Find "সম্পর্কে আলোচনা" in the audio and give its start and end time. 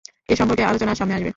0.35-0.93